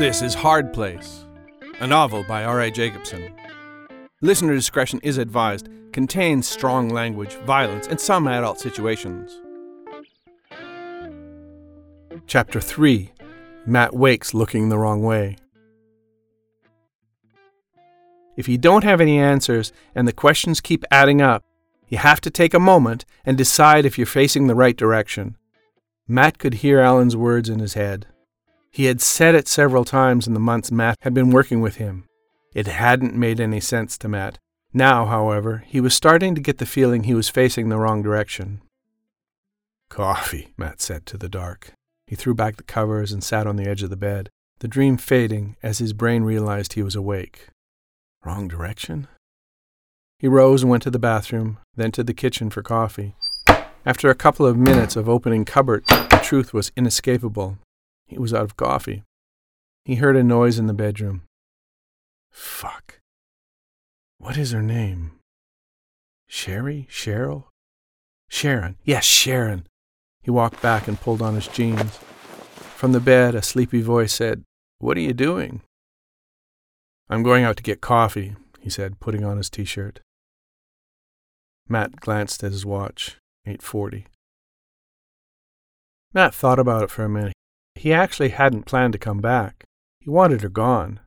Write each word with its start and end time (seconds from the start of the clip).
This 0.00 0.22
is 0.22 0.32
Hard 0.32 0.72
Place, 0.72 1.26
a 1.78 1.86
novel 1.86 2.24
by 2.26 2.42
R.A. 2.42 2.70
Jacobson. 2.70 3.34
Listener 4.22 4.54
discretion 4.54 4.98
is 5.02 5.18
advised, 5.18 5.68
contains 5.92 6.48
strong 6.48 6.88
language, 6.88 7.34
violence, 7.44 7.86
and 7.86 8.00
some 8.00 8.26
adult 8.26 8.58
situations. 8.58 9.42
Chapter 12.26 12.62
3 12.62 13.12
Matt 13.66 13.92
wakes 13.92 14.32
looking 14.32 14.70
the 14.70 14.78
wrong 14.78 15.02
way. 15.02 15.36
If 18.38 18.48
you 18.48 18.56
don't 18.56 18.84
have 18.84 19.02
any 19.02 19.18
answers 19.18 19.70
and 19.94 20.08
the 20.08 20.14
questions 20.14 20.62
keep 20.62 20.82
adding 20.90 21.20
up, 21.20 21.44
you 21.88 21.98
have 21.98 22.22
to 22.22 22.30
take 22.30 22.54
a 22.54 22.58
moment 22.58 23.04
and 23.26 23.36
decide 23.36 23.84
if 23.84 23.98
you're 23.98 24.06
facing 24.06 24.46
the 24.46 24.54
right 24.54 24.78
direction. 24.78 25.36
Matt 26.08 26.38
could 26.38 26.54
hear 26.54 26.80
Alan's 26.80 27.18
words 27.18 27.50
in 27.50 27.58
his 27.58 27.74
head. 27.74 28.06
He 28.70 28.84
had 28.84 29.00
said 29.00 29.34
it 29.34 29.48
several 29.48 29.84
times 29.84 30.26
in 30.26 30.34
the 30.34 30.40
months 30.40 30.70
Matt 30.70 30.96
had 31.00 31.12
been 31.12 31.30
working 31.30 31.60
with 31.60 31.76
him. 31.76 32.04
It 32.54 32.66
hadn't 32.66 33.14
made 33.14 33.40
any 33.40 33.60
sense 33.60 33.98
to 33.98 34.08
Matt. 34.08 34.38
Now, 34.72 35.06
however, 35.06 35.64
he 35.66 35.80
was 35.80 35.94
starting 35.94 36.34
to 36.36 36.40
get 36.40 36.58
the 36.58 36.66
feeling 36.66 37.02
he 37.02 37.14
was 37.14 37.28
facing 37.28 37.68
the 37.68 37.78
wrong 37.78 38.02
direction. 38.02 38.62
Coffee, 39.88 40.54
Matt 40.56 40.80
said 40.80 41.04
to 41.06 41.18
the 41.18 41.28
dark. 41.28 41.72
He 42.06 42.14
threw 42.14 42.34
back 42.34 42.56
the 42.56 42.62
covers 42.62 43.10
and 43.10 43.22
sat 43.22 43.46
on 43.46 43.56
the 43.56 43.68
edge 43.68 43.82
of 43.82 43.90
the 43.90 43.96
bed, 43.96 44.28
the 44.60 44.68
dream 44.68 44.96
fading 44.96 45.56
as 45.62 45.78
his 45.78 45.92
brain 45.92 46.22
realized 46.22 46.72
he 46.72 46.82
was 46.82 46.94
awake. 46.94 47.48
Wrong 48.24 48.46
direction? 48.46 49.08
He 50.18 50.28
rose 50.28 50.62
and 50.62 50.70
went 50.70 50.82
to 50.84 50.90
the 50.90 50.98
bathroom, 50.98 51.58
then 51.74 51.90
to 51.92 52.04
the 52.04 52.14
kitchen 52.14 52.50
for 52.50 52.62
coffee. 52.62 53.16
After 53.84 54.10
a 54.10 54.14
couple 54.14 54.46
of 54.46 54.56
minutes 54.56 54.94
of 54.94 55.08
opening 55.08 55.44
cupboards, 55.44 55.88
the 55.88 56.20
truth 56.22 56.52
was 56.52 56.70
inescapable. 56.76 57.58
He 58.10 58.18
was 58.18 58.34
out 58.34 58.42
of 58.42 58.56
coffee. 58.56 59.04
He 59.84 59.94
heard 59.94 60.16
a 60.16 60.24
noise 60.24 60.58
in 60.58 60.66
the 60.66 60.74
bedroom. 60.74 61.22
Fuck. 62.32 62.98
What 64.18 64.36
is 64.36 64.50
her 64.50 64.62
name? 64.62 65.12
Sherry? 66.26 66.88
Cheryl? 66.90 67.44
Sharon. 68.28 68.76
Yes, 68.82 69.04
Sharon. 69.04 69.68
He 70.22 70.30
walked 70.32 70.60
back 70.60 70.88
and 70.88 71.00
pulled 71.00 71.22
on 71.22 71.36
his 71.36 71.46
jeans. 71.46 71.96
From 72.76 72.90
the 72.90 72.98
bed, 72.98 73.36
a 73.36 73.42
sleepy 73.42 73.80
voice 73.80 74.12
said, 74.12 74.42
What 74.80 74.96
are 74.96 75.00
you 75.00 75.12
doing? 75.12 75.62
I'm 77.08 77.22
going 77.22 77.44
out 77.44 77.56
to 77.58 77.62
get 77.62 77.80
coffee, 77.80 78.34
he 78.58 78.70
said, 78.70 78.98
putting 78.98 79.24
on 79.24 79.36
his 79.36 79.48
t 79.48 79.64
shirt. 79.64 80.00
Matt 81.68 82.00
glanced 82.00 82.42
at 82.42 82.50
his 82.50 82.66
watch. 82.66 83.18
8:40. 83.46 84.06
Matt 86.12 86.34
thought 86.34 86.58
about 86.58 86.82
it 86.82 86.90
for 86.90 87.04
a 87.04 87.08
minute. 87.08 87.34
He 87.74 87.92
actually 87.92 88.30
hadn't 88.30 88.66
planned 88.66 88.92
to 88.92 88.98
come 88.98 89.20
back. 89.20 89.64
He 90.00 90.10
wanted 90.10 90.42
her 90.42 90.48
gone. 90.48 91.00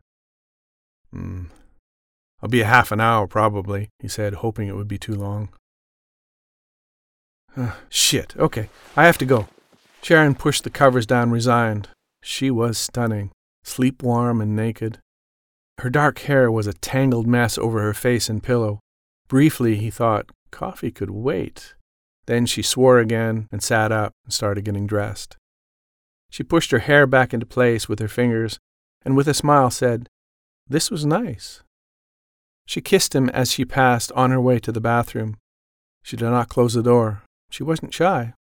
Hmm. 1.11 1.45
I'll 2.41 2.49
be 2.49 2.61
a 2.61 2.65
half 2.65 2.91
an 2.91 2.99
hour, 2.99 3.27
probably, 3.27 3.89
he 3.99 4.07
said, 4.07 4.35
hoping 4.35 4.67
it 4.67 4.75
would 4.75 4.87
be 4.87 4.97
too 4.97 5.15
long. 5.15 5.49
Uh, 7.55 7.71
shit, 7.89 8.35
okay, 8.37 8.69
I 8.97 9.05
have 9.05 9.17
to 9.19 9.25
go. 9.25 9.47
Sharon 10.01 10.35
pushed 10.35 10.63
the 10.63 10.69
covers 10.69 11.05
down, 11.05 11.31
resigned. 11.31 11.87
She 12.21 12.51
was 12.51 12.77
stunning, 12.77 13.31
sleep 13.63 14.03
warm 14.03 14.41
and 14.41 14.55
naked. 14.55 14.99
Her 15.79 15.89
dark 15.89 16.19
hair 16.19 16.51
was 16.51 16.67
a 16.67 16.73
tangled 16.73 17.27
mess 17.27 17.57
over 17.57 17.81
her 17.81 17.93
face 17.93 18.29
and 18.29 18.43
pillow. 18.43 18.79
Briefly, 19.27 19.77
he 19.77 19.89
thought, 19.89 20.29
coffee 20.51 20.91
could 20.91 21.09
wait. 21.09 21.73
Then 22.25 22.45
she 22.45 22.61
swore 22.61 22.99
again 22.99 23.47
and 23.51 23.63
sat 23.63 23.91
up 23.91 24.13
and 24.25 24.33
started 24.33 24.65
getting 24.65 24.87
dressed. 24.87 25.37
She 26.33 26.41
pushed 26.41 26.71
her 26.71 26.79
hair 26.79 27.05
back 27.05 27.31
into 27.31 27.45
place 27.45 27.87
with 27.87 27.99
her 27.99 28.07
fingers 28.07 28.57
and 29.05 29.15
with 29.15 29.27
a 29.27 29.35
smile 29.35 29.69
said, 29.69 30.09
This 30.67 30.89
was 30.89 31.05
nice. 31.05 31.61
She 32.65 32.81
kissed 32.81 33.13
him 33.13 33.29
as 33.29 33.51
she 33.51 33.65
passed 33.65 34.11
on 34.13 34.31
her 34.31 34.41
way 34.41 34.57
to 34.61 34.71
the 34.71 34.81
bathroom. 34.81 35.37
She 36.01 36.17
did 36.17 36.25
not 36.25 36.49
close 36.49 36.73
the 36.73 36.81
door. 36.81 37.21
She 37.51 37.61
wasn't 37.61 37.93
shy. 37.93 38.33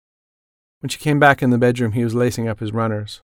When 0.80 0.88
she 0.88 1.00
came 1.00 1.20
back 1.20 1.44
in 1.44 1.50
the 1.50 1.58
bedroom, 1.58 1.92
he 1.92 2.06
was 2.06 2.16
lacing 2.16 2.48
up 2.48 2.62
his 2.62 2.72
runners. 2.72 3.20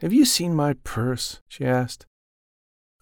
Have 0.00 0.14
you 0.14 0.24
seen 0.24 0.54
my 0.54 0.72
purse? 0.82 1.42
she 1.46 1.66
asked. 1.66 2.06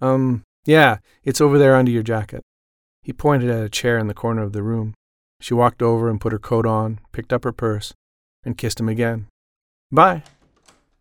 Um, 0.00 0.42
yeah, 0.64 0.96
it's 1.22 1.40
over 1.40 1.58
there 1.58 1.76
under 1.76 1.92
your 1.92 2.02
jacket. 2.02 2.42
He 3.04 3.12
pointed 3.12 3.50
at 3.50 3.64
a 3.64 3.68
chair 3.68 3.98
in 3.98 4.08
the 4.08 4.14
corner 4.14 4.42
of 4.42 4.52
the 4.52 4.64
room. 4.64 4.94
She 5.40 5.54
walked 5.54 5.80
over 5.80 6.10
and 6.10 6.20
put 6.20 6.32
her 6.32 6.40
coat 6.40 6.66
on, 6.66 6.98
picked 7.12 7.32
up 7.32 7.44
her 7.44 7.52
purse, 7.52 7.94
and 8.42 8.58
kissed 8.58 8.80
him 8.80 8.88
again. 8.88 9.28
Bye. 9.90 10.22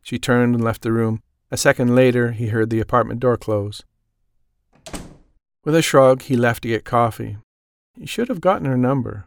She 0.01 0.17
turned 0.17 0.55
and 0.55 0.63
left 0.63 0.81
the 0.81 0.91
room. 0.91 1.21
A 1.51 1.57
second 1.57 1.93
later, 1.93 2.31
he 2.31 2.47
heard 2.47 2.69
the 2.69 2.79
apartment 2.79 3.19
door 3.19 3.37
close. 3.37 3.83
With 5.65 5.75
a 5.75 5.81
shrug, 5.81 6.21
he 6.23 6.37
left 6.37 6.63
to 6.63 6.69
get 6.69 6.85
coffee. 6.85 7.37
He 7.99 8.05
should 8.05 8.29
have 8.29 8.39
gotten 8.39 8.65
her 8.65 8.77
number. 8.77 9.25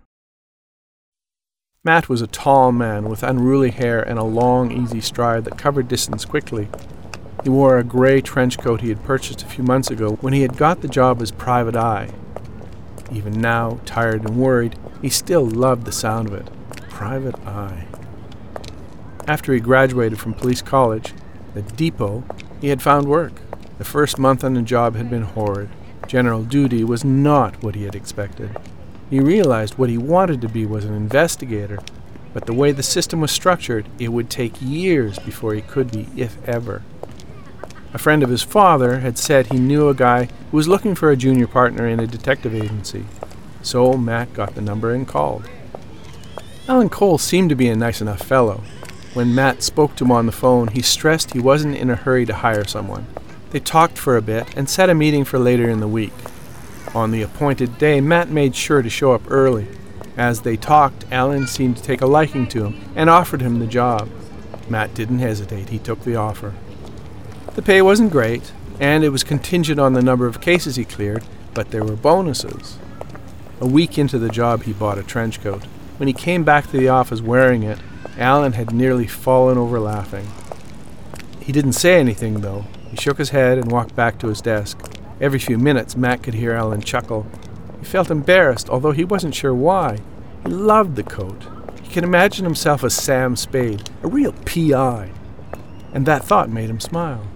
Matt 1.84 2.08
was 2.08 2.22
a 2.22 2.26
tall 2.26 2.72
man 2.72 3.08
with 3.08 3.22
unruly 3.22 3.70
hair 3.70 4.02
and 4.02 4.18
a 4.18 4.24
long, 4.24 4.70
easy 4.70 5.00
stride 5.00 5.44
that 5.44 5.58
covered 5.58 5.88
distance 5.88 6.24
quickly. 6.24 6.68
He 7.42 7.48
wore 7.48 7.78
a 7.78 7.84
gray 7.84 8.20
trench 8.20 8.58
coat 8.58 8.82
he 8.82 8.90
had 8.90 9.02
purchased 9.04 9.42
a 9.42 9.46
few 9.46 9.64
months 9.64 9.90
ago 9.90 10.12
when 10.20 10.32
he 10.32 10.42
had 10.42 10.58
got 10.58 10.82
the 10.82 10.88
job 10.88 11.22
as 11.22 11.30
private 11.30 11.76
eye. 11.76 12.10
Even 13.10 13.40
now, 13.40 13.80
tired 13.86 14.24
and 14.24 14.36
worried, 14.36 14.78
he 15.00 15.08
still 15.08 15.44
loved 15.44 15.84
the 15.84 15.92
sound 15.92 16.28
of 16.28 16.34
it. 16.34 16.50
Private 16.90 17.38
eye. 17.46 17.86
After 19.30 19.54
he 19.54 19.60
graduated 19.60 20.18
from 20.18 20.34
police 20.34 20.60
college, 20.60 21.14
at 21.54 21.76
Depot, 21.76 22.24
he 22.60 22.66
had 22.66 22.82
found 22.82 23.06
work. 23.06 23.34
The 23.78 23.84
first 23.84 24.18
month 24.18 24.42
on 24.42 24.54
the 24.54 24.60
job 24.60 24.96
had 24.96 25.08
been 25.08 25.22
horrid. 25.22 25.68
General 26.08 26.42
duty 26.42 26.82
was 26.82 27.04
not 27.04 27.62
what 27.62 27.76
he 27.76 27.84
had 27.84 27.94
expected. 27.94 28.58
He 29.08 29.20
realized 29.20 29.78
what 29.78 29.88
he 29.88 29.96
wanted 29.96 30.40
to 30.40 30.48
be 30.48 30.66
was 30.66 30.84
an 30.84 30.94
investigator, 30.94 31.78
but 32.34 32.46
the 32.46 32.52
way 32.52 32.72
the 32.72 32.82
system 32.82 33.20
was 33.20 33.30
structured, 33.30 33.86
it 34.00 34.08
would 34.08 34.30
take 34.30 34.60
years 34.60 35.16
before 35.20 35.54
he 35.54 35.62
could 35.62 35.92
be, 35.92 36.08
if 36.16 36.36
ever. 36.48 36.82
A 37.94 37.98
friend 37.98 38.24
of 38.24 38.30
his 38.30 38.42
father 38.42 38.98
had 38.98 39.16
said 39.16 39.46
he 39.46 39.60
knew 39.60 39.88
a 39.88 39.94
guy 39.94 40.24
who 40.50 40.56
was 40.56 40.66
looking 40.66 40.96
for 40.96 41.12
a 41.12 41.16
junior 41.16 41.46
partner 41.46 41.86
in 41.86 42.00
a 42.00 42.06
detective 42.08 42.52
agency. 42.52 43.04
So 43.62 43.96
Matt 43.96 44.34
got 44.34 44.56
the 44.56 44.60
number 44.60 44.92
and 44.92 45.06
called. 45.06 45.48
Alan 46.66 46.88
Cole 46.88 47.18
seemed 47.18 47.50
to 47.50 47.54
be 47.54 47.68
a 47.68 47.76
nice 47.76 48.00
enough 48.00 48.22
fellow. 48.22 48.64
When 49.12 49.34
Matt 49.34 49.64
spoke 49.64 49.96
to 49.96 50.04
him 50.04 50.12
on 50.12 50.26
the 50.26 50.32
phone, 50.32 50.68
he 50.68 50.82
stressed 50.82 51.32
he 51.32 51.40
wasn't 51.40 51.76
in 51.76 51.90
a 51.90 51.96
hurry 51.96 52.24
to 52.26 52.34
hire 52.34 52.64
someone. 52.64 53.06
They 53.50 53.58
talked 53.58 53.98
for 53.98 54.16
a 54.16 54.22
bit 54.22 54.56
and 54.56 54.70
set 54.70 54.88
a 54.88 54.94
meeting 54.94 55.24
for 55.24 55.38
later 55.38 55.68
in 55.68 55.80
the 55.80 55.88
week. 55.88 56.12
On 56.94 57.10
the 57.10 57.22
appointed 57.22 57.76
day, 57.76 58.00
Matt 58.00 58.28
made 58.28 58.54
sure 58.54 58.82
to 58.82 58.88
show 58.88 59.12
up 59.12 59.28
early. 59.28 59.66
As 60.16 60.42
they 60.42 60.56
talked, 60.56 61.04
Alan 61.10 61.48
seemed 61.48 61.76
to 61.76 61.82
take 61.82 62.00
a 62.00 62.06
liking 62.06 62.46
to 62.48 62.66
him 62.66 62.80
and 62.94 63.10
offered 63.10 63.40
him 63.40 63.58
the 63.58 63.66
job. 63.66 64.08
Matt 64.68 64.94
didn't 64.94 65.18
hesitate, 65.18 65.70
he 65.70 65.80
took 65.80 66.04
the 66.04 66.14
offer. 66.14 66.54
The 67.56 67.62
pay 67.62 67.82
wasn't 67.82 68.12
great, 68.12 68.52
and 68.78 69.02
it 69.02 69.08
was 69.08 69.24
contingent 69.24 69.80
on 69.80 69.92
the 69.92 70.02
number 70.02 70.26
of 70.26 70.40
cases 70.40 70.76
he 70.76 70.84
cleared, 70.84 71.24
but 71.52 71.72
there 71.72 71.84
were 71.84 71.96
bonuses. 71.96 72.78
A 73.60 73.66
week 73.66 73.98
into 73.98 74.18
the 74.20 74.28
job, 74.28 74.62
he 74.62 74.72
bought 74.72 74.98
a 74.98 75.02
trench 75.02 75.40
coat. 75.40 75.64
When 75.96 76.06
he 76.06 76.14
came 76.14 76.44
back 76.44 76.70
to 76.70 76.78
the 76.78 76.88
office 76.88 77.20
wearing 77.20 77.64
it, 77.64 77.78
Alan 78.18 78.52
had 78.52 78.72
nearly 78.72 79.06
fallen 79.06 79.58
over 79.58 79.80
laughing. 79.80 80.26
He 81.40 81.52
didn't 81.52 81.72
say 81.72 81.98
anything, 81.98 82.40
though. 82.40 82.66
He 82.90 82.96
shook 82.96 83.18
his 83.18 83.30
head 83.30 83.58
and 83.58 83.70
walked 83.70 83.96
back 83.96 84.18
to 84.18 84.28
his 84.28 84.40
desk. 84.40 84.78
Every 85.20 85.38
few 85.38 85.58
minutes, 85.58 85.96
Matt 85.96 86.22
could 86.22 86.34
hear 86.34 86.52
Alan 86.52 86.80
chuckle. 86.80 87.26
He 87.78 87.84
felt 87.84 88.10
embarrassed, 88.10 88.68
although 88.68 88.92
he 88.92 89.04
wasn't 89.04 89.34
sure 89.34 89.54
why. 89.54 89.98
He 90.44 90.50
loved 90.50 90.96
the 90.96 91.02
coat. 91.02 91.44
He 91.82 91.92
could 91.92 92.04
imagine 92.04 92.44
himself 92.44 92.84
as 92.84 92.94
Sam 92.94 93.36
Spade, 93.36 93.90
a 94.02 94.08
real 94.08 94.32
PI. 94.44 95.10
And 95.92 96.06
that 96.06 96.24
thought 96.24 96.50
made 96.50 96.70
him 96.70 96.80
smile. 96.80 97.26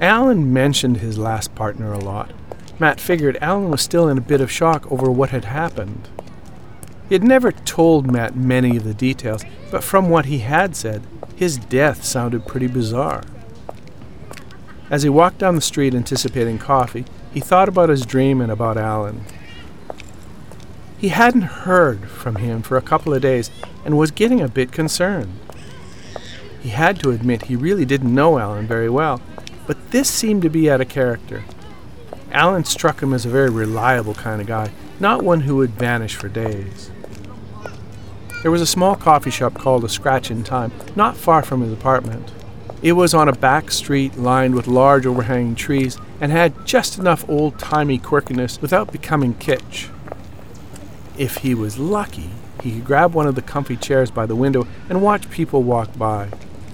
Alan 0.00 0.52
mentioned 0.52 0.96
his 0.96 1.18
last 1.18 1.54
partner 1.54 1.92
a 1.92 1.98
lot. 1.98 2.32
Matt 2.78 3.00
figured 3.00 3.38
Alan 3.40 3.70
was 3.70 3.80
still 3.80 4.08
in 4.08 4.18
a 4.18 4.22
bit 4.22 4.40
of 4.40 4.50
shock 4.50 4.90
over 4.90 5.10
what 5.10 5.30
had 5.30 5.44
happened. 5.44 6.08
He 7.12 7.14
had 7.14 7.24
never 7.24 7.52
told 7.52 8.10
Matt 8.10 8.36
many 8.36 8.74
of 8.78 8.84
the 8.84 8.94
details, 8.94 9.44
but 9.70 9.84
from 9.84 10.08
what 10.08 10.24
he 10.24 10.38
had 10.38 10.74
said, 10.74 11.02
his 11.36 11.58
death 11.58 12.04
sounded 12.04 12.46
pretty 12.46 12.68
bizarre. 12.68 13.22
As 14.88 15.02
he 15.02 15.10
walked 15.10 15.36
down 15.36 15.54
the 15.54 15.60
street 15.60 15.94
anticipating 15.94 16.56
coffee, 16.56 17.04
he 17.30 17.38
thought 17.38 17.68
about 17.68 17.90
his 17.90 18.06
dream 18.06 18.40
and 18.40 18.50
about 18.50 18.78
Alan. 18.78 19.26
He 20.96 21.08
hadn't 21.08 21.42
heard 21.42 22.08
from 22.08 22.36
him 22.36 22.62
for 22.62 22.78
a 22.78 22.80
couple 22.80 23.12
of 23.12 23.20
days 23.20 23.50
and 23.84 23.98
was 23.98 24.10
getting 24.10 24.40
a 24.40 24.48
bit 24.48 24.72
concerned. 24.72 25.38
He 26.62 26.70
had 26.70 26.98
to 27.00 27.10
admit 27.10 27.42
he 27.42 27.56
really 27.56 27.84
didn't 27.84 28.14
know 28.14 28.38
Alan 28.38 28.66
very 28.66 28.88
well, 28.88 29.20
but 29.66 29.90
this 29.90 30.08
seemed 30.08 30.40
to 30.40 30.48
be 30.48 30.70
out 30.70 30.80
of 30.80 30.88
character. 30.88 31.44
Alan 32.30 32.64
struck 32.64 33.02
him 33.02 33.12
as 33.12 33.26
a 33.26 33.28
very 33.28 33.50
reliable 33.50 34.14
kind 34.14 34.40
of 34.40 34.46
guy, 34.46 34.72
not 34.98 35.22
one 35.22 35.42
who 35.42 35.56
would 35.56 35.72
vanish 35.72 36.16
for 36.16 36.30
days. 36.30 36.90
There 38.42 38.50
was 38.50 38.60
a 38.60 38.66
small 38.66 38.96
coffee 38.96 39.30
shop 39.30 39.54
called 39.54 39.84
a 39.84 39.88
Scratch 39.88 40.28
in 40.28 40.42
Time, 40.42 40.72
not 40.96 41.16
far 41.16 41.42
from 41.42 41.60
his 41.62 41.72
apartment. 41.72 42.32
It 42.82 42.94
was 42.94 43.14
on 43.14 43.28
a 43.28 43.32
back 43.32 43.70
street 43.70 44.16
lined 44.16 44.56
with 44.56 44.66
large 44.66 45.06
overhanging 45.06 45.54
trees 45.54 45.96
and 46.20 46.32
had 46.32 46.66
just 46.66 46.98
enough 46.98 47.28
old 47.28 47.60
timey 47.60 48.00
quirkiness 48.00 48.60
without 48.60 48.90
becoming 48.90 49.34
kitsch. 49.34 49.88
If 51.16 51.38
he 51.38 51.54
was 51.54 51.78
lucky, 51.78 52.30
he 52.64 52.72
could 52.72 52.84
grab 52.84 53.14
one 53.14 53.28
of 53.28 53.36
the 53.36 53.42
comfy 53.42 53.76
chairs 53.76 54.10
by 54.10 54.26
the 54.26 54.34
window 54.34 54.66
and 54.88 55.02
watch 55.02 55.30
people 55.30 55.62
walk 55.62 55.96
by. 55.96 56.28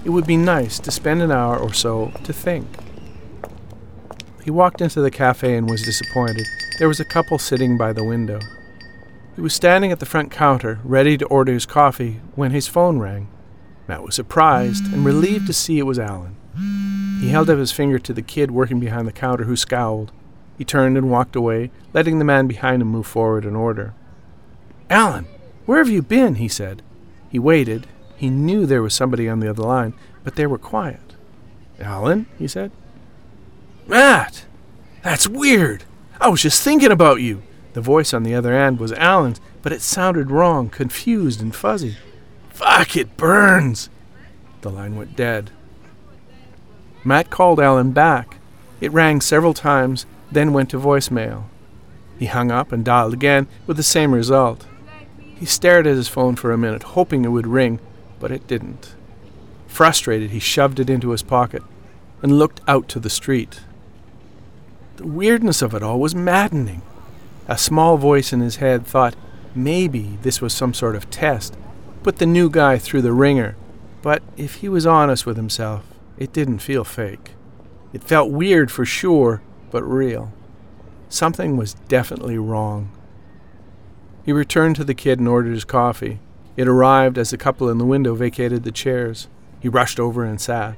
It 0.06 0.10
would 0.10 0.26
be 0.26 0.38
nice 0.38 0.78
to 0.78 0.90
spend 0.90 1.20
an 1.20 1.30
hour 1.30 1.58
or 1.58 1.74
so 1.74 2.12
to 2.24 2.32
think. 2.32 2.66
He 4.42 4.50
walked 4.50 4.80
into 4.80 5.02
the 5.02 5.10
cafe 5.10 5.54
and 5.54 5.68
was 5.68 5.82
disappointed. 5.82 6.46
There 6.78 6.88
was 6.88 7.00
a 7.00 7.04
couple 7.04 7.38
sitting 7.38 7.76
by 7.76 7.92
the 7.92 8.04
window. 8.04 8.40
He 9.38 9.42
was 9.42 9.54
standing 9.54 9.92
at 9.92 10.00
the 10.00 10.04
front 10.04 10.32
counter, 10.32 10.80
ready 10.82 11.16
to 11.16 11.24
order 11.26 11.52
his 11.52 11.64
coffee, 11.64 12.20
when 12.34 12.50
his 12.50 12.66
phone 12.66 12.98
rang. 12.98 13.28
Matt 13.86 14.02
was 14.02 14.16
surprised 14.16 14.92
and 14.92 15.04
relieved 15.04 15.46
to 15.46 15.52
see 15.52 15.78
it 15.78 15.86
was 15.86 15.96
Alan. 15.96 16.34
He 17.20 17.28
held 17.28 17.48
up 17.48 17.56
his 17.56 17.70
finger 17.70 18.00
to 18.00 18.12
the 18.12 18.20
kid 18.20 18.50
working 18.50 18.80
behind 18.80 19.06
the 19.06 19.12
counter, 19.12 19.44
who 19.44 19.54
scowled. 19.54 20.10
He 20.56 20.64
turned 20.64 20.98
and 20.98 21.08
walked 21.08 21.36
away, 21.36 21.70
letting 21.92 22.18
the 22.18 22.24
man 22.24 22.48
behind 22.48 22.82
him 22.82 22.88
move 22.88 23.06
forward 23.06 23.44
and 23.44 23.56
order. 23.56 23.94
Alan, 24.90 25.26
where 25.66 25.78
have 25.78 25.88
you 25.88 26.02
been? 26.02 26.34
he 26.34 26.48
said. 26.48 26.82
He 27.30 27.38
waited. 27.38 27.86
He 28.16 28.30
knew 28.30 28.66
there 28.66 28.82
was 28.82 28.92
somebody 28.92 29.28
on 29.28 29.38
the 29.38 29.50
other 29.50 29.62
line, 29.62 29.94
but 30.24 30.34
they 30.34 30.48
were 30.48 30.58
quiet. 30.58 31.14
Alan, 31.78 32.26
he 32.40 32.48
said. 32.48 32.72
Matt! 33.86 34.46
That's 35.04 35.28
weird! 35.28 35.84
I 36.20 36.28
was 36.28 36.42
just 36.42 36.60
thinking 36.60 36.90
about 36.90 37.20
you! 37.20 37.44
The 37.78 37.82
voice 37.82 38.12
on 38.12 38.24
the 38.24 38.34
other 38.34 38.52
end 38.52 38.80
was 38.80 38.90
Alan's, 38.94 39.40
but 39.62 39.72
it 39.72 39.82
sounded 39.82 40.32
wrong, 40.32 40.68
confused, 40.68 41.40
and 41.40 41.54
fuzzy. 41.54 41.96
Fuck, 42.50 42.96
it 42.96 43.16
burns! 43.16 43.88
The 44.62 44.68
line 44.68 44.96
went 44.96 45.14
dead. 45.14 45.52
Matt 47.04 47.30
called 47.30 47.60
Alan 47.60 47.92
back. 47.92 48.38
It 48.80 48.92
rang 48.92 49.20
several 49.20 49.54
times, 49.54 50.06
then 50.32 50.52
went 50.52 50.70
to 50.70 50.80
voicemail. 50.80 51.44
He 52.18 52.26
hung 52.26 52.50
up 52.50 52.72
and 52.72 52.84
dialed 52.84 53.12
again 53.12 53.46
with 53.68 53.76
the 53.76 53.84
same 53.84 54.12
result. 54.12 54.66
He 55.36 55.46
stared 55.46 55.86
at 55.86 55.94
his 55.94 56.08
phone 56.08 56.34
for 56.34 56.50
a 56.50 56.58
minute, 56.58 56.82
hoping 56.82 57.24
it 57.24 57.28
would 57.28 57.46
ring, 57.46 57.78
but 58.18 58.32
it 58.32 58.48
didn't. 58.48 58.96
Frustrated, 59.68 60.30
he 60.30 60.40
shoved 60.40 60.80
it 60.80 60.90
into 60.90 61.10
his 61.10 61.22
pocket 61.22 61.62
and 62.22 62.40
looked 62.40 62.60
out 62.66 62.88
to 62.88 62.98
the 62.98 63.08
street. 63.08 63.60
The 64.96 65.06
weirdness 65.06 65.62
of 65.62 65.74
it 65.74 65.82
all 65.84 66.00
was 66.00 66.12
maddening. 66.12 66.82
A 67.48 67.56
small 67.56 67.96
voice 67.96 68.32
in 68.32 68.40
his 68.40 68.56
head 68.56 68.86
thought 68.86 69.16
maybe 69.54 70.18
this 70.22 70.40
was 70.40 70.52
some 70.52 70.74
sort 70.74 70.94
of 70.94 71.10
test 71.10 71.56
put 72.02 72.16
the 72.18 72.26
new 72.26 72.48
guy 72.48 72.78
through 72.78 73.02
the 73.02 73.12
ringer, 73.12 73.56
but 74.02 74.22
if 74.36 74.56
he 74.56 74.68
was 74.68 74.86
honest 74.86 75.26
with 75.26 75.36
himself, 75.36 75.84
it 76.16 76.32
didn't 76.32 76.60
feel 76.60 76.84
fake. 76.84 77.32
It 77.92 78.04
felt 78.04 78.30
weird 78.30 78.70
for 78.70 78.84
sure, 78.84 79.42
but 79.70 79.82
real. 79.82 80.32
Something 81.08 81.56
was 81.56 81.74
definitely 81.74 82.38
wrong. 82.38 82.90
He 84.24 84.32
returned 84.32 84.76
to 84.76 84.84
the 84.84 84.94
kid 84.94 85.18
and 85.18 85.28
ordered 85.28 85.54
his 85.54 85.64
coffee. 85.64 86.20
It 86.56 86.68
arrived 86.68 87.18
as 87.18 87.30
the 87.30 87.38
couple 87.38 87.68
in 87.68 87.78
the 87.78 87.84
window 87.84 88.14
vacated 88.14 88.62
the 88.62 88.72
chairs. 88.72 89.28
He 89.60 89.68
rushed 89.68 89.98
over 89.98 90.24
and 90.24 90.40
sat. 90.40 90.76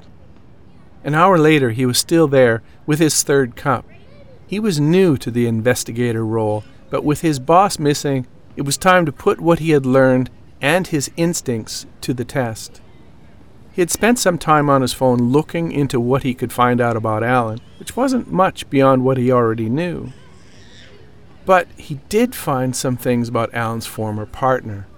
An 1.02 1.14
hour 1.14 1.38
later, 1.38 1.70
he 1.70 1.86
was 1.86 1.98
still 1.98 2.28
there 2.28 2.62
with 2.86 2.98
his 2.98 3.22
third 3.22 3.56
cup. 3.56 3.84
He 4.50 4.58
was 4.58 4.80
new 4.80 5.16
to 5.18 5.30
the 5.30 5.46
investigator 5.46 6.26
role, 6.26 6.64
but 6.90 7.04
with 7.04 7.20
his 7.20 7.38
boss 7.38 7.78
missing, 7.78 8.26
it 8.56 8.62
was 8.62 8.76
time 8.76 9.06
to 9.06 9.12
put 9.12 9.40
what 9.40 9.60
he 9.60 9.70
had 9.70 9.86
learned 9.86 10.28
and 10.60 10.88
his 10.88 11.08
instincts 11.16 11.86
to 12.00 12.12
the 12.12 12.24
test. 12.24 12.80
He 13.70 13.80
had 13.80 13.92
spent 13.92 14.18
some 14.18 14.38
time 14.38 14.68
on 14.68 14.82
his 14.82 14.92
phone 14.92 15.30
looking 15.30 15.70
into 15.70 16.00
what 16.00 16.24
he 16.24 16.34
could 16.34 16.52
find 16.52 16.80
out 16.80 16.96
about 16.96 17.22
Alan, 17.22 17.60
which 17.78 17.94
wasn't 17.94 18.32
much 18.32 18.68
beyond 18.68 19.04
what 19.04 19.18
he 19.18 19.30
already 19.30 19.68
knew. 19.68 20.12
But 21.46 21.68
he 21.76 22.00
did 22.08 22.34
find 22.34 22.74
some 22.74 22.96
things 22.96 23.28
about 23.28 23.54
Alan's 23.54 23.86
former 23.86 24.26
partner. 24.26 24.88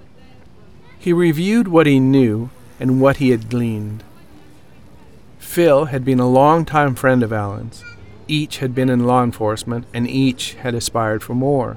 He 0.99 1.13
reviewed 1.13 1.69
what 1.69 1.85
he 1.85 2.01
knew 2.01 2.49
and 2.81 3.03
what 3.03 3.19
he 3.19 3.29
had 3.29 3.51
gleaned. 3.51 4.03
Phil 5.39 5.85
had 5.85 6.07
been 6.07 6.21
a 6.21 6.27
long-time 6.27 6.95
friend 6.95 7.23
of 7.23 7.35
Alan's. 7.35 7.85
Each 8.33 8.61
had 8.61 8.75
been 8.75 8.89
in 8.89 9.07
law 9.07 9.23
enforcement, 9.23 9.85
and 9.93 10.09
each 10.09 10.55
had 10.55 10.75
aspired 10.75 11.23
for 11.23 11.35
more. 11.35 11.77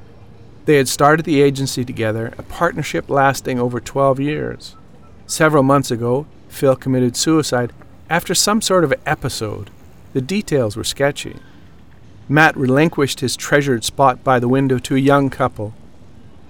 They 0.64 0.78
had 0.78 0.88
started 0.88 1.26
the 1.26 1.42
agency 1.42 1.84
together, 1.84 2.34
a 2.38 2.44
partnership 2.44 3.10
lasting 3.10 3.60
over 3.60 3.82
12 3.82 4.22
years. 4.22 4.78
Several 5.28 5.64
months 5.64 5.92
ago, 5.92 6.28
Phil 6.48 6.78
committed 6.78 7.18
suicide 7.18 7.74
after 8.10 8.34
some 8.34 8.62
sort 8.62 8.86
of 8.86 8.94
episode. 9.06 9.70
The 10.14 10.22
details 10.22 10.78
were 10.78 10.86
sketchy. 10.86 11.36
Matt 12.30 12.56
relinquished 12.56 13.20
his 13.20 13.36
treasured 13.36 13.84
spot 13.84 14.24
by 14.24 14.40
the 14.40 14.48
window 14.48 14.80
to 14.80 14.96
a 14.96 15.10
young 15.12 15.30
couple. 15.30 15.74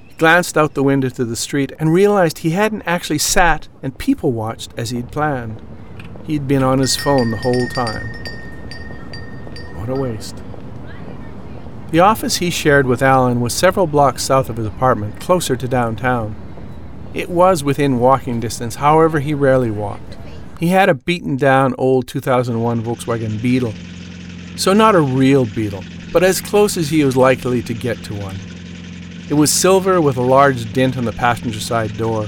He 0.07 0.13
glanced 0.13 0.55
out 0.55 0.75
the 0.75 0.83
window 0.83 1.09
to 1.09 1.25
the 1.25 1.35
street 1.35 1.71
and 1.79 1.91
realized 1.91 2.37
he 2.37 2.51
hadn't 2.51 2.83
actually 2.85 3.17
sat 3.17 3.69
and 3.81 3.97
people 3.97 4.33
watched 4.33 4.71
as 4.77 4.91
he'd 4.91 5.11
planned. 5.11 5.63
He'd 6.25 6.47
been 6.47 6.61
on 6.61 6.77
his 6.77 6.95
phone 6.95 7.31
the 7.31 7.37
whole 7.37 7.67
time. 7.69 8.34
What 9.85 9.99
a 9.99 10.01
waste. 10.01 10.41
The 11.91 11.99
office 11.99 12.37
he 12.37 12.49
shared 12.49 12.87
with 12.87 13.03
Alan 13.03 13.39
was 13.39 13.53
several 13.53 13.85
blocks 13.85 14.23
south 14.23 14.49
of 14.49 14.57
his 14.57 14.65
apartment, 14.65 15.19
closer 15.19 15.55
to 15.55 15.67
downtown. 15.67 16.35
It 17.13 17.29
was 17.29 17.63
within 17.63 17.99
walking 17.99 18.39
distance, 18.39 18.73
however, 18.73 19.19
he 19.19 19.35
rarely 19.35 19.69
walked. 19.69 20.17
He 20.59 20.69
had 20.69 20.89
a 20.89 20.95
beaten 20.95 21.37
down 21.37 21.75
old 21.77 22.07
2001 22.07 22.81
Volkswagen 22.81 23.39
Beetle. 23.39 23.75
So, 24.57 24.73
not 24.73 24.95
a 24.95 25.01
real 25.01 25.45
Beetle, 25.45 25.83
but 26.11 26.23
as 26.23 26.41
close 26.41 26.77
as 26.77 26.89
he 26.89 27.05
was 27.05 27.15
likely 27.15 27.61
to 27.61 27.73
get 27.75 28.03
to 28.05 28.15
one. 28.15 28.37
It 29.29 29.35
was 29.35 29.53
silver 29.53 30.01
with 30.01 30.17
a 30.17 30.21
large 30.21 30.73
dent 30.73 30.97
on 30.97 31.05
the 31.05 31.11
passenger 31.11 31.59
side 31.59 31.95
door. 31.95 32.25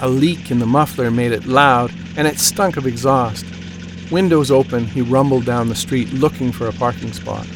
A 0.00 0.08
leak 0.08 0.50
in 0.50 0.58
the 0.58 0.64
muffler 0.64 1.10
made 1.10 1.32
it 1.32 1.44
loud, 1.44 1.92
and 2.16 2.26
it 2.26 2.38
stunk 2.38 2.78
of 2.78 2.86
exhaust. 2.86 3.44
Windows 4.10 4.50
open, 4.50 4.86
he 4.86 5.02
rumbled 5.02 5.44
down 5.44 5.68
the 5.68 5.74
street 5.74 6.12
looking 6.12 6.52
for 6.52 6.68
a 6.68 6.72
parking 6.72 7.12
spot. 7.12 7.46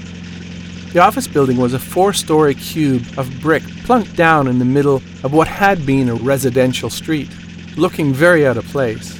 The 0.92 0.98
office 0.98 1.26
building 1.26 1.56
was 1.56 1.72
a 1.72 1.78
four 1.78 2.12
story 2.12 2.54
cube 2.54 3.02
of 3.16 3.40
brick 3.40 3.62
plunked 3.84 4.14
down 4.14 4.46
in 4.46 4.58
the 4.58 4.64
middle 4.64 4.96
of 5.24 5.32
what 5.32 5.48
had 5.48 5.86
been 5.86 6.10
a 6.10 6.14
residential 6.14 6.90
street, 6.90 7.30
looking 7.76 8.12
very 8.12 8.46
out 8.46 8.58
of 8.58 8.66
place. 8.66 9.18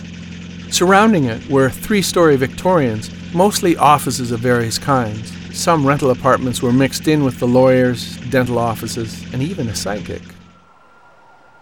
Surrounding 0.71 1.25
it 1.25 1.49
were 1.49 1.71
three 1.71 2.03
story 2.03 2.37
Victorians, 2.37 3.11
mostly 3.33 3.77
offices 3.77 4.33
of 4.33 4.41
various 4.41 4.79
kinds. 4.79 5.33
Some 5.57 5.87
rental 5.87 6.11
apartments 6.11 6.63
were 6.63 6.73
mixed 6.73 7.09
in 7.09 7.25
with 7.25 7.39
the 7.39 7.49
lawyers, 7.49 8.19
dental 8.31 8.59
offices, 8.59 9.23
and 9.33 9.43
even 9.43 9.69
a 9.69 9.75
psychic. 9.75 10.23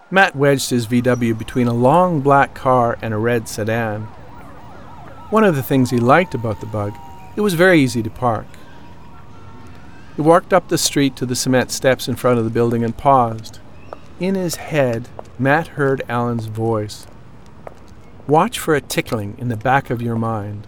Matt 0.09 0.35
wedged 0.35 0.69
his 0.69 0.87
VW 0.87 1.37
between 1.37 1.67
a 1.67 1.73
long 1.73 2.19
black 2.19 2.53
car 2.53 2.97
and 3.01 3.13
a 3.13 3.17
red 3.17 3.47
sedan. 3.47 4.09
One 5.31 5.45
of 5.45 5.55
the 5.55 5.63
things 5.63 5.91
he 5.91 5.97
liked 5.97 6.35
about 6.35 6.59
the 6.59 6.65
bug, 6.65 6.93
it 7.37 7.41
was 7.41 7.53
very 7.53 7.79
easy 7.79 8.03
to 8.03 8.09
park. 8.09 8.47
He 10.17 10.21
walked 10.21 10.51
up 10.51 10.67
the 10.67 10.77
street 10.77 11.15
to 11.15 11.25
the 11.25 11.37
cement 11.37 11.71
steps 11.71 12.09
in 12.09 12.17
front 12.17 12.37
of 12.37 12.43
the 12.43 12.51
building 12.51 12.83
and 12.83 12.97
paused. 12.97 13.59
In 14.19 14.35
his 14.35 14.57
head, 14.57 15.07
Matt 15.39 15.69
heard 15.69 16.03
Alan's 16.09 16.47
voice. 16.47 17.07
Watch 18.27 18.59
for 18.59 18.75
a 18.75 18.81
tickling 18.81 19.35
in 19.37 19.47
the 19.47 19.55
back 19.55 19.89
of 19.89 20.01
your 20.01 20.17
mind. 20.17 20.67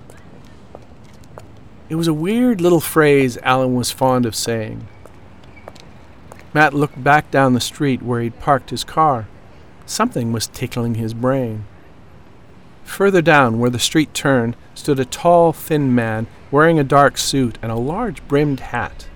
It 1.89 1.95
was 1.95 2.07
a 2.07 2.13
weird 2.13 2.61
little 2.61 2.79
phrase 2.79 3.37
Alan 3.43 3.75
was 3.75 3.91
fond 3.91 4.25
of 4.25 4.33
saying. 4.33 4.87
Matt 6.53 6.73
looked 6.73 7.03
back 7.03 7.29
down 7.29 7.53
the 7.53 7.59
street 7.59 8.01
where 8.01 8.21
he'd 8.21 8.39
parked 8.39 8.69
his 8.69 8.85
car. 8.85 9.27
Something 9.85 10.31
was 10.31 10.47
tickling 10.47 10.95
his 10.95 11.13
brain. 11.13 11.65
Further 12.85 13.21
down, 13.21 13.59
where 13.59 13.69
the 13.69 13.79
street 13.79 14.13
turned, 14.13 14.55
stood 14.75 14.99
a 14.99 15.05
tall, 15.05 15.53
thin 15.53 15.93
man 15.95 16.27
wearing 16.51 16.79
a 16.79 16.83
dark 16.83 17.17
suit 17.17 17.57
and 17.61 17.71
a 17.71 17.75
large 17.75 18.25
brimmed 18.27 18.59
hat. 18.59 19.07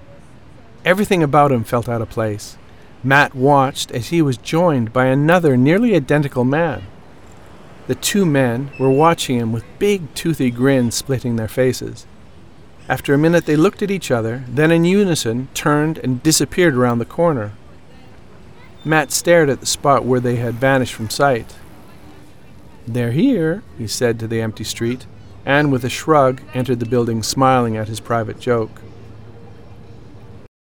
Everything 0.84 1.22
about 1.22 1.52
him 1.52 1.64
felt 1.64 1.90
out 1.90 2.02
of 2.02 2.10
place. 2.10 2.58
Matt 3.04 3.36
watched 3.36 3.92
as 3.92 4.08
he 4.08 4.22
was 4.22 4.38
joined 4.38 4.92
by 4.92 5.06
another 5.06 5.56
nearly 5.56 5.96
identical 5.96 6.44
man. 6.44 6.84
The 7.88 7.96
two 7.96 8.26
men 8.26 8.72
were 8.80 8.90
watching 8.90 9.38
him 9.38 9.52
with 9.52 9.64
big, 9.80 10.14
toothy 10.14 10.52
grins 10.52 10.96
splitting 10.96 11.36
their 11.36 11.48
faces. 11.48 12.06
After 12.90 13.14
a 13.14 13.18
minute, 13.18 13.46
they 13.46 13.56
looked 13.56 13.82
at 13.82 13.92
each 13.92 14.12
other, 14.12 14.44
then 14.48 14.72
in 14.72 14.86
unison 14.86 15.50
turned 15.54 15.98
and 16.00 16.24
disappeared 16.24 16.76
around 16.76 17.00
the 17.00 17.06
corner. 17.06 17.52
Matt 18.84 19.12
stared 19.12 19.50
at 19.50 19.60
the 19.60 19.66
spot 19.66 20.06
where 20.06 20.22
they 20.22 20.38
had 20.38 20.56
vanished 20.56 20.94
from 20.94 21.10
sight. 21.10 21.56
They're 22.88 23.12
here, 23.12 23.64
he 23.78 23.86
said 23.86 24.18
to 24.20 24.28
the 24.28 24.40
empty 24.40 24.64
street, 24.64 25.06
and 25.46 25.72
with 25.72 25.84
a 25.84 25.90
shrug 25.90 26.42
entered 26.54 26.80
the 26.80 26.86
building 26.86 27.22
smiling 27.22 27.76
at 27.76 27.90
his 27.90 28.00
private 28.00 28.40
joke. 28.40 28.82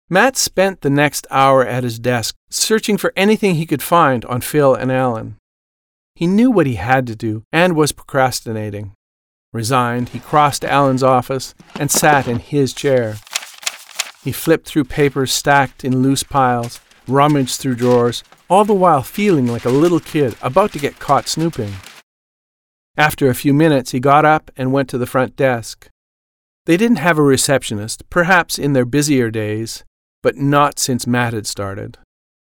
Matt 0.10 0.36
spent 0.36 0.82
the 0.82 0.90
next 0.90 1.28
hour 1.30 1.66
at 1.66 1.84
his 1.84 2.00
desk 2.00 2.36
searching 2.50 2.98
for 2.98 3.14
anything 3.16 3.56
he 3.56 3.66
could 3.66 3.84
find 3.84 4.26
on 4.26 4.42
Phil 4.42 4.74
and 4.74 4.92
Alan. 4.92 5.36
He 6.16 6.26
knew 6.26 6.50
what 6.50 6.66
he 6.66 6.76
had 6.76 7.06
to 7.08 7.16
do 7.16 7.44
and 7.52 7.76
was 7.76 7.92
procrastinating. 7.92 8.94
Resigned, 9.54 10.10
he 10.10 10.20
crossed 10.20 10.66
Alan's 10.66 11.04
office 11.04 11.54
and 11.76 11.92
sat 11.92 12.28
in 12.28 12.40
his 12.40 12.74
chair. 12.74 13.18
He 14.24 14.32
flipped 14.32 14.68
through 14.68 14.86
papers 14.86 15.32
stacked 15.32 15.84
in 15.84 16.02
loose 16.02 16.24
piles, 16.24 16.80
rummaged 17.08 17.60
through 17.60 17.76
drawers, 17.76 18.24
all 18.50 18.66
the 18.66 18.74
while 18.74 19.04
feeling 19.04 19.48
like 19.48 19.66
a 19.66 19.70
little 19.70 20.00
kid 20.00 20.36
about 20.42 20.72
to 20.72 20.80
get 20.80 21.00
caught 21.00 21.28
snooping. 21.28 21.74
After 22.98 23.30
a 23.30 23.36
few 23.36 23.54
minutes, 23.54 23.92
he 23.92 24.00
got 24.00 24.26
up 24.26 24.50
and 24.58 24.74
went 24.74 24.90
to 24.90 24.98
the 24.98 25.06
front 25.06 25.36
desk. 25.36 25.90
They 26.66 26.78
didn't 26.78 26.98
have 26.98 27.20
a 27.20 27.22
receptionist, 27.22 28.10
perhaps 28.10 28.58
in 28.58 28.74
their 28.74 28.86
busier 28.86 29.30
days, 29.30 29.84
but 30.24 30.36
not 30.36 30.80
since 30.80 31.06
Matt 31.06 31.34
had 31.34 31.46
started. 31.46 32.00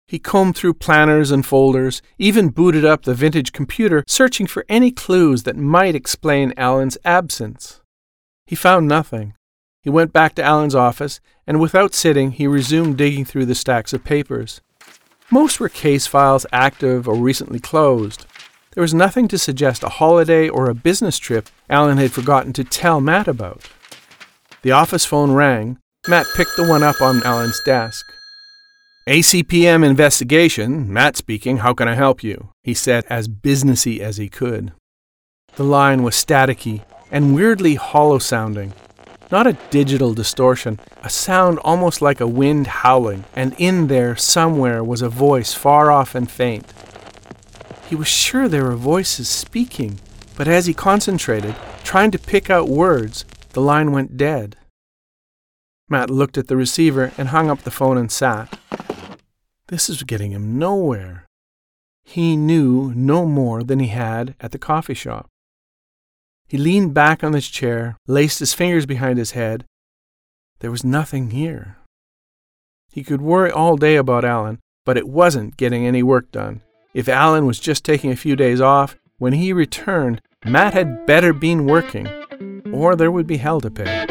He 0.07 0.21
combed 0.21 0.57
through 0.57 0.75
planners 0.75 1.33
and 1.33 1.45
folders, 1.45 2.01
even 2.17 2.51
booted 2.51 2.85
up 2.85 3.03
the 3.03 3.15
vintage 3.15 3.53
computer, 3.53 4.05
searching 4.07 4.47
for 4.47 4.65
any 4.69 4.93
clues 4.93 5.43
that 5.43 5.57
might 5.57 5.97
explain 5.97 6.55
Alan's 6.57 6.97
absence. 7.05 7.81
He 8.47 8.55
found 8.55 8.87
nothing. 8.87 9.35
He 9.83 9.91
went 9.91 10.13
back 10.13 10.37
to 10.37 10.45
Alan's 10.45 10.77
office, 10.77 11.21
and 11.45 11.61
without 11.61 11.93
sitting, 11.93 12.31
he 12.31 12.47
resumed 12.47 12.97
digging 12.97 13.25
through 13.25 13.47
the 13.47 13.55
stacks 13.57 13.93
of 13.93 14.05
papers. 14.05 14.61
Most 15.29 15.59
were 15.59 15.69
case 15.69 16.07
files 16.07 16.47
active 16.53 17.09
or 17.09 17.17
recently 17.17 17.59
closed. 17.59 18.27
There 18.77 18.83
was 18.83 18.93
nothing 18.93 19.27
to 19.29 19.39
suggest 19.39 19.83
a 19.83 19.89
holiday 19.89 20.51
or 20.51 20.69
a 20.69 20.75
business 20.75 21.17
trip 21.17 21.49
Alan 21.71 21.97
had 21.97 22.13
forgotten 22.13 22.53
to 22.53 22.63
tell 22.63 23.01
Matt 23.01 23.27
about. 23.27 23.71
The 24.61 24.73
office 24.73 25.07
phone 25.07 25.33
rang. 25.33 25.79
Matt 26.07 26.27
picked 26.37 26.59
the 26.59 26.69
one 26.69 26.83
up 26.83 27.01
on 27.01 27.23
Alan's 27.23 27.59
desk. 27.65 28.05
ACPM 29.09 29.83
investigation. 29.83 30.93
Matt 30.93 31.17
speaking. 31.17 31.59
How 31.59 31.73
can 31.73 31.89
I 31.89 31.95
help 31.95 32.23
you? 32.23 32.51
He 32.65 32.75
said, 32.75 33.07
as 33.09 33.29
businessy 33.29 34.01
as 34.01 34.19
he 34.19 34.29
could. 34.29 34.75
The 35.55 35.65
line 35.65 36.03
was 36.03 36.15
staticky 36.15 36.85
and 37.11 37.35
weirdly 37.35 37.77
hollow 37.77 38.19
sounding. 38.19 38.75
Not 39.31 39.47
a 39.47 39.57
digital 39.71 40.13
distortion, 40.13 40.79
a 41.03 41.09
sound 41.09 41.61
almost 41.61 42.03
like 42.03 42.21
a 42.21 42.29
wind 42.29 42.67
howling, 42.67 43.25
and 43.35 43.55
in 43.57 43.87
there 43.87 44.17
somewhere 44.17 44.85
was 44.85 45.01
a 45.01 45.09
voice 45.09 45.55
far 45.55 45.91
off 45.91 46.15
and 46.15 46.31
faint. 46.31 46.75
He 47.89 47.95
was 47.95 48.09
sure 48.09 48.49
there 48.49 48.65
were 48.65 48.75
voices 48.75 49.29
speaking, 49.29 50.01
but 50.37 50.49
as 50.49 50.67
he 50.67 50.75
concentrated, 50.75 51.55
trying 51.85 52.11
to 52.11 52.19
pick 52.19 52.51
out 52.51 52.69
words, 52.69 53.25
the 53.51 53.61
line 53.61 53.93
went 53.93 54.17
dead. 54.17 54.57
Matt 55.89 56.11
looked 56.11 56.37
at 56.37 56.49
the 56.49 56.57
receiver 56.57 57.13
and 57.17 57.29
hung 57.29 57.49
up 57.49 57.63
the 57.63 57.71
phone 57.71 57.97
and 57.97 58.11
sat. 58.11 58.59
This 59.69 59.89
was 59.89 60.03
getting 60.03 60.33
him 60.33 60.59
nowhere. 60.59 61.27
He 62.05 62.37
knew 62.37 62.93
no 62.95 63.25
more 63.25 63.63
than 63.63 63.79
he 63.79 63.89
had 63.89 64.35
at 64.41 64.51
the 64.51 64.59
coffee 64.59 64.95
shop. 64.95 65.29
He 66.49 66.59
leaned 66.59 66.93
back 66.93 67.23
on 67.23 67.33
his 67.33 67.49
chair, 67.49 67.97
laced 68.09 68.41
his 68.41 68.53
fingers 68.53 68.87
behind 68.87 69.19
his 69.19 69.33
head. 69.33 69.65
There 70.59 70.71
was 70.71 70.85
nothing 70.85 71.31
here. 71.31 71.79
He 72.91 73.05
could 73.05 73.21
worry 73.21 73.51
all 73.51 73.77
day 73.77 73.97
about 73.97 74.25
Alan, 74.25 74.59
but 74.85 74.97
it 74.97 75.09
wasn't 75.09 75.57
getting 75.57 75.87
any 75.87 76.03
work 76.03 76.33
done. 76.33 76.63
If 76.97 77.11
Alan 77.11 77.45
was 77.45 77.61
just 77.61 77.85
taking 77.85 78.11
a 78.11 78.17
few 78.17 78.37
days 78.37 78.59
off, 78.59 78.97
when 79.19 79.35
he 79.35 79.53
returned, 79.53 80.23
Matt 80.47 80.73
had 80.73 81.05
better 81.05 81.35
been 81.35 81.67
working, 81.67 82.07
or 82.73 82.97
there 82.97 83.11
would 83.11 83.27
be 83.27 83.37
hell 83.37 83.61
to 83.61 83.71
pay. 83.71 84.07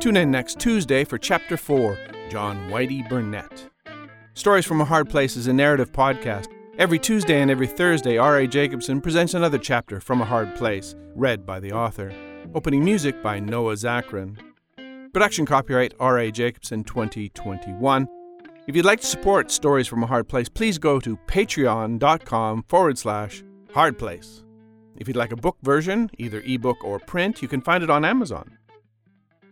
Tune 0.00 0.16
in 0.16 0.30
next 0.30 0.58
Tuesday 0.58 1.04
for 1.04 1.18
Chapter 1.18 1.58
4 1.58 1.98
John 2.30 2.70
Whitey 2.70 3.06
Burnett. 3.10 3.68
Stories 4.32 4.64
from 4.64 4.80
a 4.80 4.86
Hard 4.86 5.10
Place 5.10 5.36
is 5.36 5.48
a 5.48 5.52
narrative 5.52 5.92
podcast. 5.92 6.46
Every 6.78 6.98
Tuesday 6.98 7.42
and 7.42 7.50
every 7.50 7.66
Thursday, 7.66 8.16
R.A. 8.16 8.46
Jacobson 8.46 9.02
presents 9.02 9.34
another 9.34 9.58
chapter 9.58 10.00
from 10.00 10.22
A 10.22 10.24
Hard 10.24 10.56
Place, 10.56 10.94
read 11.14 11.44
by 11.44 11.60
the 11.60 11.72
author. 11.72 12.10
Opening 12.54 12.82
music 12.82 13.22
by 13.22 13.38
Noah 13.38 13.74
Zachrin. 13.74 14.47
Mm-hmm. 15.08 15.12
Production 15.12 15.46
copyright 15.46 15.94
R.A. 15.98 16.30
Jacobson 16.30 16.84
2021. 16.84 18.06
If 18.66 18.76
you'd 18.76 18.84
like 18.84 19.00
to 19.00 19.06
support 19.06 19.50
Stories 19.50 19.88
from 19.88 20.02
a 20.02 20.06
Hard 20.06 20.28
Place, 20.28 20.46
please 20.48 20.78
go 20.78 21.00
to 21.00 21.16
patreon.com 21.26 22.64
forward 22.68 22.98
slash 22.98 23.42
hardplace. 23.72 24.44
If 24.96 25.08
you'd 25.08 25.16
like 25.16 25.32
a 25.32 25.36
book 25.36 25.56
version, 25.62 26.10
either 26.18 26.42
ebook 26.44 26.84
or 26.84 26.98
print, 26.98 27.40
you 27.40 27.48
can 27.48 27.62
find 27.62 27.82
it 27.82 27.88
on 27.88 28.04
Amazon. 28.04 28.58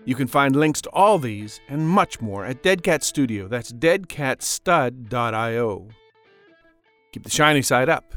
You 0.04 0.14
can 0.14 0.28
find 0.28 0.54
links 0.54 0.82
to 0.82 0.90
all 0.90 1.18
these 1.18 1.62
and 1.68 1.88
much 1.88 2.20
more 2.20 2.44
at 2.44 2.62
Dead 2.62 2.82
Cat 2.82 3.02
Studio. 3.02 3.48
That's 3.48 3.72
deadcatstud.io. 3.72 5.88
Keep 7.12 7.24
the 7.24 7.30
shiny 7.30 7.62
side 7.62 7.88
up. 7.88 8.14